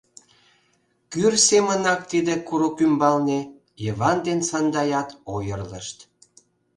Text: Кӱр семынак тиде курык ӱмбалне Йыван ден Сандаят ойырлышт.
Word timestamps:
Кӱр 1.11 1.33
семынак 1.47 2.01
тиде 2.11 2.35
курык 2.47 2.77
ӱмбалне 2.85 3.39
Йыван 3.83 4.17
ден 4.27 4.39
Сандаят 4.49 5.09
ойырлышт. 5.33 5.97